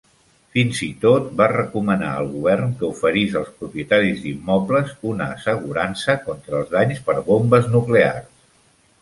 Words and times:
Fins 0.53 0.77
i 0.85 0.87
tot 1.01 1.25
va 1.41 1.47
recomanar 1.51 2.13
al 2.21 2.29
govern 2.37 2.71
que 2.79 2.87
oferís 2.87 3.35
als 3.41 3.51
propietaris 3.59 4.25
d'immobles 4.25 4.97
una 5.11 5.29
assegurança 5.37 6.17
contra 6.25 6.59
els 6.63 6.75
danys 6.75 7.05
per 7.11 7.19
bombes 7.31 7.71
nuclears. 7.79 8.29